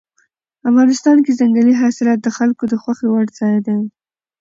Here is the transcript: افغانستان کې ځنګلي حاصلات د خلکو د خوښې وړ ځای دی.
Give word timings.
افغانستان 0.69 1.17
کې 1.25 1.37
ځنګلي 1.39 1.73
حاصلات 1.81 2.19
د 2.23 2.27
خلکو 2.37 2.63
د 2.67 2.73
خوښې 2.81 3.07
وړ 3.09 3.25
ځای 3.39 3.57
دی. 3.67 3.77